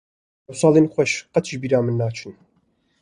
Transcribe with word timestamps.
Ew 0.49 0.53
salên 0.61 0.87
xweş 0.93 1.11
qet 1.33 1.45
ji 1.49 1.57
bîra 1.61 1.79
min 1.85 1.95
naçin. 1.99 2.33